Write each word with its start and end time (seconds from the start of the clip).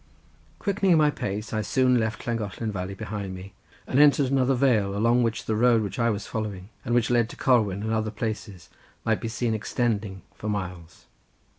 Quickening 0.57 0.97
my 0.97 1.11
pace 1.11 1.53
I 1.53 1.61
soon 1.61 1.99
left 1.99 2.25
Llangollen 2.25 2.71
valley 2.71 2.95
behind 2.95 3.35
me 3.35 3.53
and 3.85 3.99
entered 3.99 4.31
another 4.31 4.55
vale, 4.55 4.97
along 4.97 5.21
which 5.21 5.45
the 5.45 5.55
road 5.55 5.83
which 5.83 5.99
I 5.99 6.09
was 6.09 6.25
following, 6.25 6.69
and 6.83 6.95
which 6.95 7.11
led 7.11 7.29
to 7.29 7.35
Corwen 7.37 7.83
and 7.83 7.93
other 7.93 8.09
places, 8.09 8.69
might 9.05 9.21
be 9.21 9.27
seen 9.27 9.53
extending 9.53 10.23
for 10.33 10.49
miles. 10.49 11.05